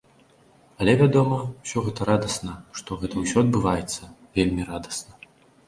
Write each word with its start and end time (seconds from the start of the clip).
Але, 0.83 0.95
вядома, 1.01 1.37
усё 1.65 1.83
гэта 1.91 2.01
радасна, 2.11 2.55
што 2.81 2.99
гэта 3.03 3.15
ўсё 3.27 3.37
адбываецца, 3.45 4.13
вельмі 4.41 4.69
радасна! 4.75 5.13